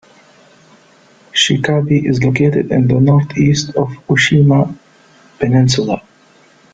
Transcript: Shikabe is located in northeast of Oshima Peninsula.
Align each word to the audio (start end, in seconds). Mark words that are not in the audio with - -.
Shikabe 1.31 2.03
is 2.09 2.23
located 2.23 2.71
in 2.71 2.87
northeast 2.87 3.67
of 3.75 3.89
Oshima 4.09 4.75
Peninsula. 5.37 6.01